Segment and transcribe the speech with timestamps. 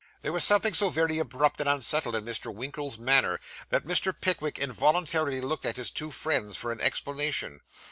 [0.23, 2.51] There was something so very abrupt and unsettled in Mr.
[2.51, 4.11] Winkle's manner, that Mr.
[4.19, 7.59] Pickwick involuntarily looked at his two friends for an explanation.